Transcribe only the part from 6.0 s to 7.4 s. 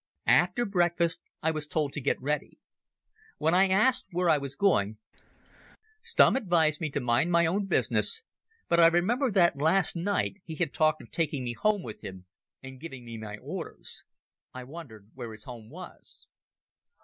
Stumm advised me to mind